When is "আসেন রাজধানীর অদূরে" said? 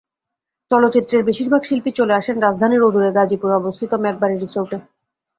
2.13-3.09